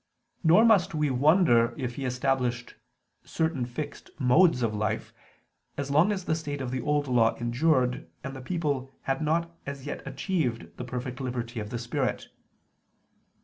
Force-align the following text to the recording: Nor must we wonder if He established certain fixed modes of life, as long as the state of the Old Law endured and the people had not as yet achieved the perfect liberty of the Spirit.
Nor 0.43 0.65
must 0.65 0.95
we 0.95 1.11
wonder 1.11 1.75
if 1.77 1.93
He 1.93 2.05
established 2.05 2.73
certain 3.23 3.67
fixed 3.67 4.09
modes 4.19 4.63
of 4.63 4.73
life, 4.73 5.13
as 5.77 5.91
long 5.91 6.11
as 6.11 6.25
the 6.25 6.33
state 6.33 6.59
of 6.59 6.71
the 6.71 6.81
Old 6.81 7.07
Law 7.07 7.35
endured 7.35 8.09
and 8.23 8.35
the 8.35 8.41
people 8.41 8.91
had 9.03 9.21
not 9.21 9.55
as 9.67 9.85
yet 9.85 10.01
achieved 10.07 10.75
the 10.77 10.83
perfect 10.85 11.21
liberty 11.21 11.59
of 11.59 11.69
the 11.69 11.77
Spirit. 11.77 12.29